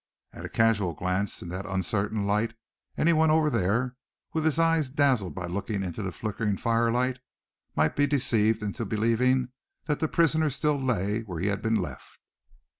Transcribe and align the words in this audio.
At 0.33 0.45
a 0.45 0.49
casual 0.49 0.93
glance 0.95 1.43
in 1.43 1.49
that 1.49 1.67
uncertain 1.67 2.25
light, 2.25 2.55
any 2.97 3.13
one 3.13 3.29
over 3.29 3.51
there, 3.51 3.97
with 4.33 4.45
his 4.45 4.57
eyes 4.57 4.89
dazzled 4.89 5.35
by 5.35 5.45
looking 5.45 5.83
into 5.83 6.01
the 6.01 6.11
flickering 6.11 6.57
firelight, 6.57 7.19
might 7.75 7.95
be 7.95 8.07
deceived 8.07 8.63
into 8.63 8.83
believing 8.83 9.49
that 9.85 9.99
the 9.99 10.07
prisoner 10.07 10.49
still 10.49 10.81
lay 10.83 11.21
where 11.21 11.37
he 11.39 11.49
had 11.49 11.61
been 11.61 11.75
left. 11.75 12.19